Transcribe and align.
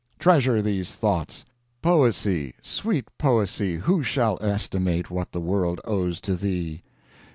Treasure 0.17 0.63
these 0.63 0.95
thoughts. 0.95 1.45
'Poesy, 1.83 2.55
sweet 2.63 3.09
poesy, 3.19 3.75
who 3.75 4.01
shall 4.01 4.39
estimate 4.41 5.11
what 5.11 5.31
the 5.31 5.39
world 5.39 5.79
owes 5.85 6.19
to 6.21 6.35
thee! 6.35 6.81